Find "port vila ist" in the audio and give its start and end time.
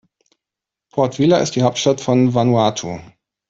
0.91-1.55